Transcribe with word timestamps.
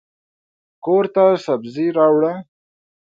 کورته 0.85 1.25
سبزي 1.45 1.87
راوړه. 1.97 2.33